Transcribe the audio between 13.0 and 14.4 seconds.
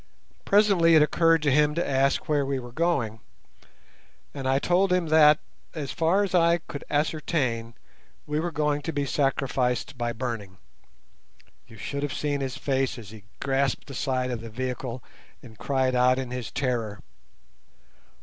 he grasped the side